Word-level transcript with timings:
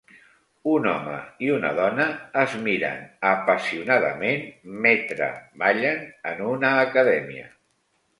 Un 0.75 0.85
home 0.91 1.17
i 1.47 1.49
una 1.55 1.69
dona 1.79 2.07
es 2.43 2.55
miren 2.67 3.03
apassionadament 3.31 4.47
metre 4.87 5.27
ballen 5.65 6.01
en 6.31 6.43
una 6.55 6.73
acadèmia. 6.87 7.47